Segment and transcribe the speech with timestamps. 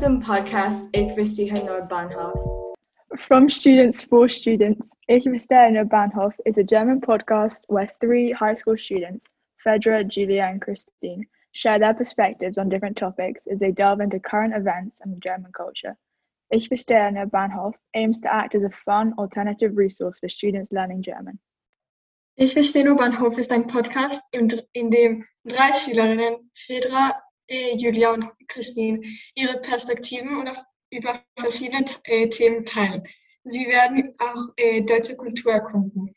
[0.00, 2.74] Podcast Ich verstehe nur Bahnhof.
[3.16, 8.54] From Students for Students, Ich verstehe nur Bahnhof is a German podcast where three high
[8.54, 9.26] school students,
[9.62, 14.54] Fedra, Julia, and Christine, share their perspectives on different topics as they delve into current
[14.54, 15.94] events and German culture.
[16.50, 21.02] Ich verstehe nur Bahnhof aims to act as a fun, alternative resource for students learning
[21.02, 21.38] German.
[22.36, 28.30] Ich verstehe nur Bahnhof ist ein Podcast, in dem drei Schülerinnen, Fedra, äh, Julia und
[28.48, 29.02] Christine,
[29.34, 33.06] ihre Perspektiven und auf, über verschiedene äh, Themen teilen.
[33.44, 36.14] Sie werden auch äh, deutsche Kultur erkunden.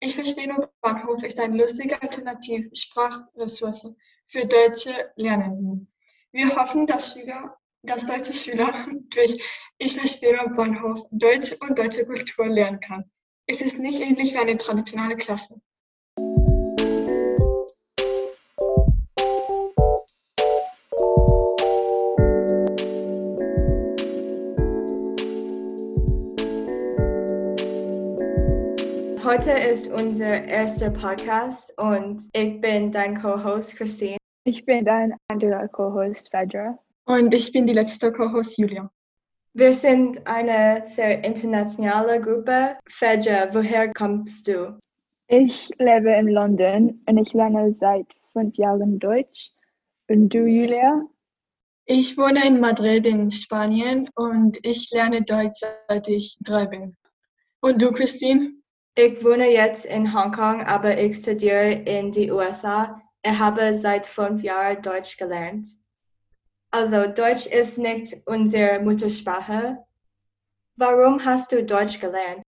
[0.00, 3.94] Ich verstehe nur Bahnhof ist eine lustige Alternativ-Sprachressource
[4.26, 5.92] für deutsche Lernenden.
[6.32, 9.42] Wir hoffen, dass, Schüler, dass deutsche Schüler durch
[9.78, 13.10] Ich verstehe nur Bahnhof Deutsch und deutsche Kultur lernen kann.
[13.46, 15.60] Es ist nicht ähnlich wie eine traditionelle Klasse.
[29.26, 34.18] Heute ist unser erster Podcast und ich bin dein Co-Host Christine.
[34.44, 36.78] Ich bin dein anderer Co-Host Fedra.
[37.06, 38.88] Und ich bin die letzte Co-Host Julia.
[39.52, 42.76] Wir sind eine sehr internationale Gruppe.
[42.88, 44.78] Fedra, woher kommst du?
[45.26, 49.50] Ich lebe in London und ich lerne seit fünf Jahren Deutsch.
[50.06, 51.02] Und du, Julia?
[51.86, 56.96] Ich wohne in Madrid in Spanien und ich lerne Deutsch seit ich drei bin.
[57.60, 58.52] Und du, Christine?
[58.98, 63.02] Ich wohne jetzt in Hongkong, aber ich studiere in die USA.
[63.22, 65.68] Ich habe seit fünf Jahren Deutsch gelernt.
[66.70, 69.84] Also Deutsch ist nicht unsere Muttersprache.
[70.76, 72.40] Warum hast du Deutsch gelernt?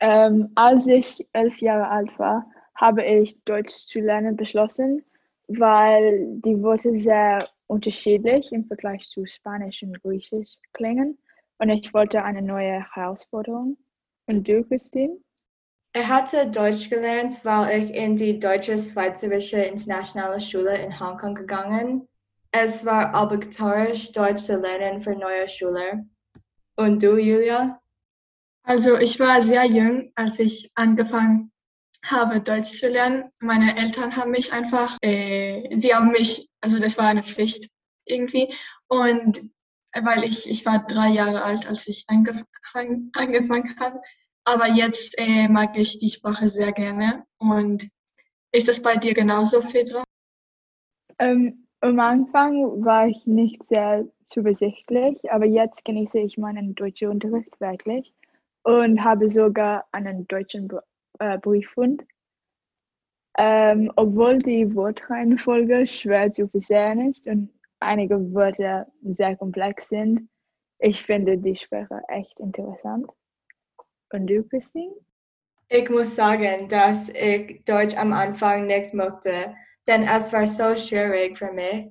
[0.00, 5.04] Ähm, als ich elf Jahre alt war, habe ich Deutsch zu lernen beschlossen,
[5.46, 11.16] weil die Worte sehr unterschiedlich im Vergleich zu Spanisch und Griechisch klingen
[11.58, 13.76] und ich wollte eine neue Herausforderung.
[14.26, 15.18] Und du, Christine?
[15.92, 22.06] Er hatte Deutsch gelernt, weil ich in die Deutsche-Schweizerische Internationale Schule in Hongkong gegangen.
[22.52, 26.04] Es war obligatorisch, Deutsch zu lernen für neue Schüler.
[26.76, 27.80] Und du, Julia?
[28.62, 31.50] Also ich war sehr jung, als ich angefangen
[32.04, 33.30] habe, Deutsch zu lernen.
[33.40, 37.68] Meine Eltern haben mich einfach, äh, sie haben mich, also das war eine Pflicht
[38.04, 38.54] irgendwie.
[38.86, 39.50] Und
[39.92, 44.00] weil ich, ich war drei Jahre alt, als ich angefangen, angefangen habe,
[44.44, 47.24] aber jetzt äh, mag ich die Sprache sehr gerne.
[47.38, 47.88] Und
[48.52, 50.04] ist das bei dir genauso, Fedra?
[51.18, 57.58] Ähm, am Anfang war ich nicht sehr zuversichtlich, aber jetzt genieße ich meinen deutschen Unterricht
[57.60, 58.12] wirklich
[58.64, 60.68] und habe sogar einen deutschen
[61.18, 62.02] äh, Briefhund.
[63.38, 70.28] Ähm, obwohl die Wortreihenfolge schwer zu versehen ist und einige Wörter sehr komplex sind,
[70.78, 73.06] ich finde die Sprache echt interessant.
[74.12, 74.94] Und du, Christine?
[75.68, 79.54] Ich muss sagen, dass ich Deutsch am Anfang nicht mochte,
[79.86, 81.86] denn es war so schwierig für mich.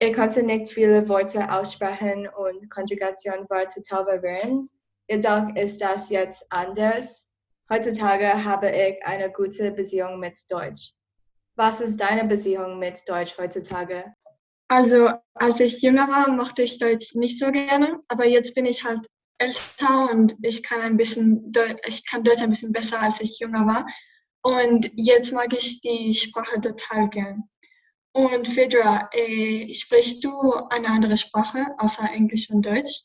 [0.00, 4.68] Ich konnte nicht viele Worte aussprechen und Konjugation war total verwirrend.
[5.08, 7.30] Jedoch ist das jetzt anders.
[7.70, 10.92] Heutzutage habe ich eine gute Beziehung mit Deutsch.
[11.54, 14.12] Was ist deine Beziehung mit Deutsch heutzutage?
[14.68, 18.84] Also, als ich jünger war, mochte ich Deutsch nicht so gerne, aber jetzt bin ich
[18.84, 19.06] halt
[19.40, 23.38] älter und ich kann ein bisschen Deutsch, ich kann Deutsch ein bisschen besser, als ich
[23.38, 23.86] jünger war.
[24.42, 27.44] Und jetzt mag ich die Sprache total gern.
[28.12, 33.02] Und Fedra, äh, sprichst du eine andere Sprache außer Englisch und Deutsch?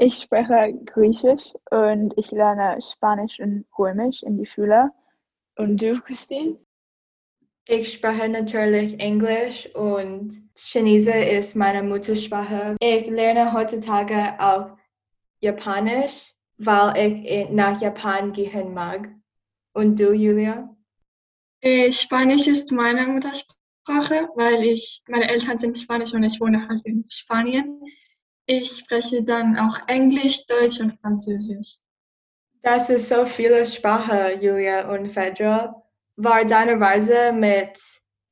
[0.00, 4.90] Ich spreche Griechisch und ich lerne Spanisch und Römisch in die Schule.
[5.56, 6.58] Und du, Christine?
[7.66, 12.76] Ich spreche natürlich Englisch und Chinese ist meine Muttersprache.
[12.80, 14.77] Ich lerne heutzutage auch
[15.40, 19.08] Japanisch, weil ich nach Japan gehen mag.
[19.72, 20.74] Und du, Julia?
[21.60, 26.84] Äh, Spanisch ist meine Muttersprache, weil ich, meine Eltern sind Spanisch und ich wohne halt
[26.84, 27.80] in Spanien.
[28.46, 31.76] Ich spreche dann auch Englisch, Deutsch und Französisch.
[32.62, 35.82] Das ist so viele Sprachen, Julia und Fedra.
[36.16, 37.80] War deine Reise mit,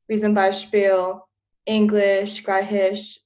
[0.09, 1.21] wie zum Beispiel
[1.65, 3.21] Englisch, Griechisch,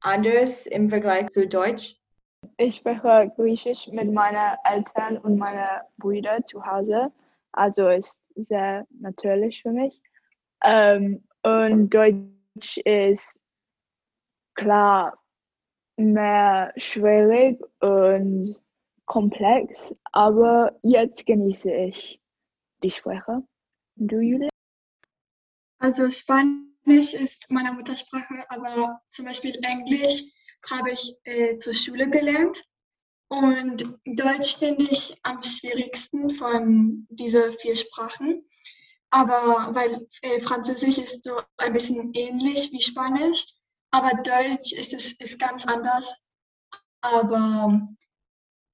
[0.00, 1.96] anders im Vergleich zu Deutsch?
[2.56, 7.12] Ich spreche Griechisch mit meinen Eltern und meinen Brüdern zu Hause.
[7.52, 10.00] Also ist sehr natürlich für mich.
[10.64, 13.40] Ähm, und Deutsch ist
[14.54, 15.18] klar
[15.96, 18.56] mehr schwierig und
[19.06, 22.20] komplex, aber jetzt genieße ich
[22.82, 23.42] die Sprache.
[23.96, 24.48] Du, Julia?
[25.78, 30.24] Also Spanisch ist meine Muttersprache, aber zum Beispiel Englisch
[30.70, 32.62] habe ich äh, zur Schule gelernt.
[33.28, 38.44] Und Deutsch finde ich am schwierigsten von diesen vier Sprachen.
[39.10, 43.46] Aber weil äh, Französisch ist so ein bisschen ähnlich wie Spanisch,
[43.90, 46.14] aber Deutsch ist es ist ganz anders.
[47.02, 47.88] Aber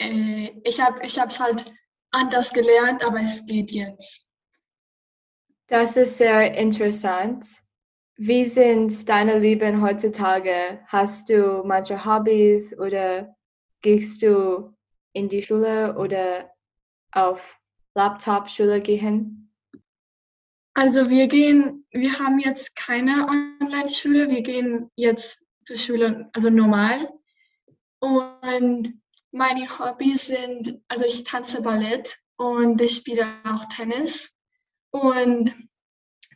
[0.00, 1.72] äh, ich habe es halt
[2.12, 4.26] anders gelernt, aber es geht jetzt.
[5.66, 7.46] Das ist sehr interessant.
[8.20, 10.80] Wie sind deine Lieben heutzutage?
[10.88, 13.36] Hast du manche Hobbys oder
[13.80, 14.74] gehst du
[15.12, 16.50] in die Schule oder
[17.12, 17.56] auf
[17.94, 19.54] Laptop-Schule gehen?
[20.74, 27.12] Also wir gehen, wir haben jetzt keine Online-Schule, wir gehen jetzt zur Schule, also normal.
[28.00, 29.00] Und
[29.30, 34.32] meine Hobbys sind, also ich tanze Ballett und ich spiele auch Tennis.
[34.90, 35.54] Und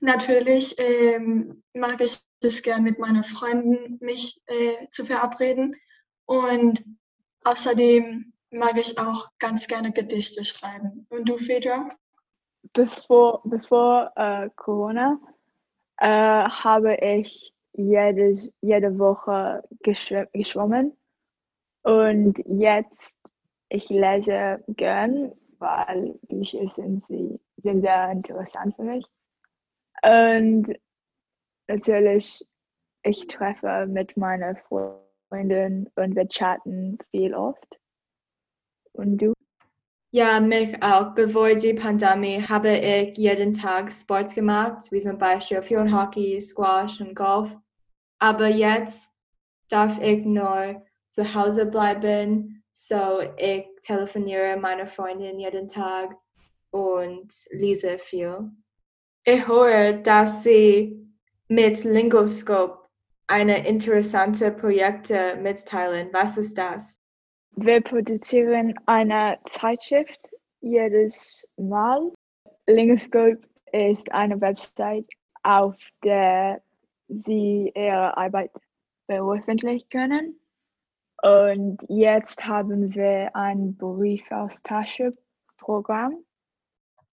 [0.02, 5.76] natürlich ähm, mag ich es gern mit meinen Freunden mich äh, zu verabreden.
[6.26, 6.84] Und
[7.44, 11.06] außerdem mag ich auch ganz gerne Gedichte schreiben.
[11.08, 11.90] Und du, Fedra?
[12.72, 15.18] Bevor, bevor äh, Corona
[15.98, 20.96] äh, habe ich jedes, jede Woche geschwommen
[21.82, 23.16] und jetzt,
[23.68, 29.04] ich lese gern, weil Bücher sind, sie, sind sehr interessant für mich.
[30.02, 30.72] Und
[31.68, 32.44] natürlich,
[33.02, 37.78] ich treffe mit meiner Freundin und wir chatten viel oft.
[38.92, 39.32] Und du?
[40.10, 41.14] Ja, mich auch.
[41.14, 47.00] Bevor die Pandemie habe ich jeden Tag Sport gemacht, wie zum Beispiel Field Hockey, Squash
[47.00, 47.56] und Golf.
[48.18, 49.10] Aber jetzt
[49.70, 52.62] darf ich nur zu Hause bleiben.
[52.72, 56.16] So ich telefoniere meiner Freundin jeden Tag
[56.70, 58.50] und lese viel.
[59.24, 61.00] Ich höre, dass Sie
[61.46, 62.88] mit Lingoscope
[63.28, 66.08] eine interessante Projekte mitteilen.
[66.12, 66.98] Was ist das?
[67.54, 70.28] Wir produzieren eine Zeitschrift
[70.60, 72.10] jedes Mal.
[72.66, 73.38] Lingoscope
[73.70, 75.06] ist eine Website,
[75.44, 76.60] auf der
[77.06, 78.50] Sie Ihre Arbeit
[79.06, 80.40] veröffentlichen können.
[81.22, 86.24] Und jetzt haben wir ein Briefaustauschprogramm.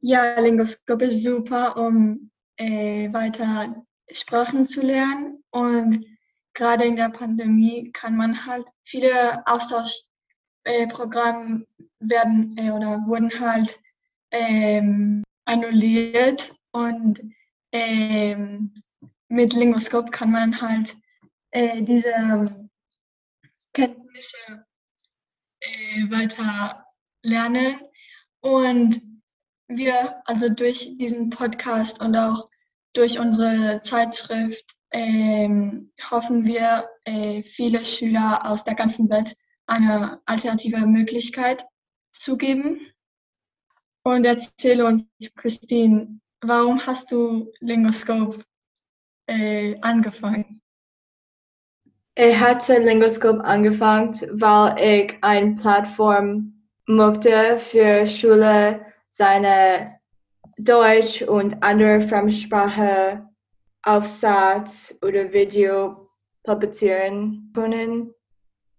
[0.01, 5.43] Ja, Lingoskop ist super, um äh, weiter Sprachen zu lernen.
[5.51, 6.07] Und
[6.55, 13.79] gerade in der Pandemie kann man halt viele Austauschprogramme äh, werden äh, oder wurden halt
[14.31, 16.53] ähm, annulliert.
[16.73, 17.21] Und
[17.73, 18.75] ähm,
[19.29, 20.97] mit Lingoskop kann man halt
[21.51, 22.69] äh, diese
[23.73, 24.67] Kenntnisse
[25.61, 26.87] äh, weiter
[27.23, 27.81] lernen.
[28.41, 29.01] Und
[29.69, 32.49] wir, also durch diesen Podcast und auch
[32.93, 39.37] durch unsere Zeitschrift, ähm, hoffen wir, äh, viele Schüler aus der ganzen Welt
[39.67, 41.67] eine alternative Möglichkeit
[42.13, 42.81] zu geben.
[44.05, 48.45] Und erzähle uns, Christine, warum hast du Lingoscope
[49.27, 50.63] äh, angefangen?
[52.15, 56.57] Ich hatte Lingoscope angefangen, weil ich eine Plattform
[56.87, 59.99] möchte für Schule, seine
[60.59, 63.27] Deutsch und andere Fremdsprache
[63.83, 66.11] Aufsatz oder Video
[66.45, 68.13] publizieren können.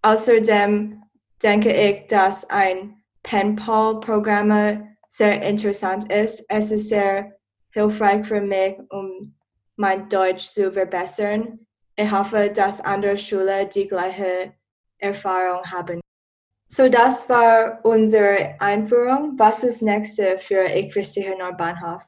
[0.03, 1.01] Außerdem
[1.41, 6.45] denke ich, dass ein Penpal-Programm sehr interessant ist.
[6.49, 7.35] Es ist sehr
[7.71, 9.35] hilfreich für mich, um
[9.75, 11.65] mein Deutsch zu verbessern.
[11.95, 14.53] Ich hoffe, dass andere Schulen die gleiche
[14.99, 15.99] Erfahrung haben.
[16.69, 19.39] So, das war unsere Einführung.
[19.39, 22.03] Was ist nächste für Ich Christi Nordbahnhof?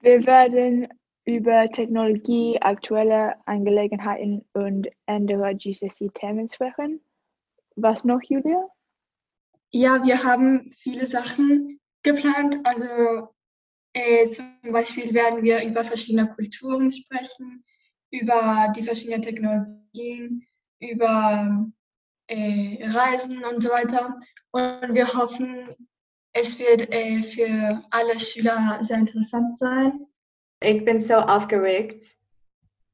[0.00, 0.88] Wir werden
[1.24, 7.00] über Technologie, aktuelle Angelegenheiten und andere GCC-Themen sprechen.
[7.76, 8.68] Was noch, Julia?
[9.70, 12.60] Ja, wir haben viele Sachen geplant.
[12.64, 13.28] Also
[13.94, 17.64] äh, zum Beispiel werden wir über verschiedene Kulturen sprechen,
[18.10, 20.46] über die verschiedenen Technologien,
[20.80, 21.66] über
[22.32, 24.18] äh, Reisen und so weiter.
[24.52, 25.68] Und wir hoffen,
[26.32, 30.06] es wird äh, für alle Schüler sehr interessant sein.
[30.62, 32.14] Ich bin so aufgeregt.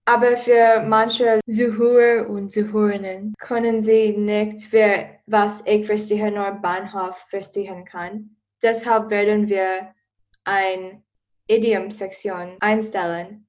[0.04, 7.26] Aber für manche Zuhörer und Zuhörerinnen können sie nicht, wer, was ich verstehe, nur Bahnhof
[7.28, 8.36] verstehen kann.
[8.62, 9.94] Deshalb werden wir
[10.44, 11.02] eine
[11.46, 13.46] Idiom-Sektion einstellen.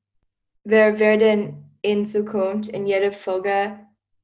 [0.66, 3.80] Wir werden in Zukunft in jeder Folge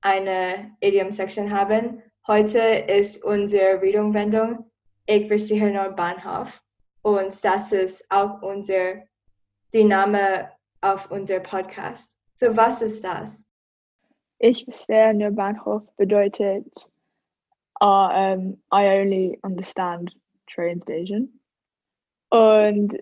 [0.05, 2.03] eine Idiom-Section haben.
[2.27, 4.69] Heute ist unsere Redewendung
[5.07, 6.61] Ich verstehe nur Bahnhof
[7.01, 9.03] und das ist auch unser
[9.73, 12.15] die Name auf unser Podcast.
[12.35, 13.45] So was ist das?
[14.37, 16.67] Ich verstehe nur Bahnhof bedeutet
[17.81, 20.15] uh, um, I only understand
[20.47, 21.39] train station.
[22.29, 22.95] Und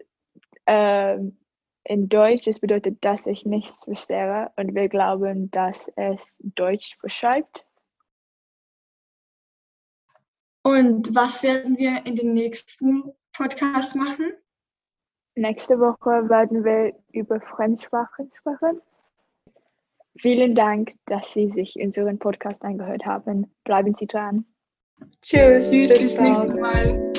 [0.67, 1.37] ähm,
[1.85, 7.65] in Deutsch, das bedeutet, dass ich nichts verstehe und wir glauben, dass es Deutsch beschreibt.
[10.63, 14.33] Und was werden wir in den nächsten Podcast machen?
[15.35, 18.81] Nächste Woche werden wir über Fremdsprachen sprechen.
[20.19, 23.51] Vielen Dank, dass Sie sich unseren Podcast angehört haben.
[23.63, 24.45] Bleiben Sie dran.
[25.21, 25.71] Tschüss.
[25.71, 27.12] Tschüss, bis nächstes Mal.